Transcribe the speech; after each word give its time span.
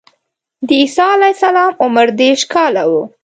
د 0.67 0.69
عیسی 0.81 1.05
علیه 1.17 1.35
السلام 1.37 1.71
عمر 1.83 2.07
دېرش 2.19 2.41
کاله 2.53 2.83
و. 2.89 2.91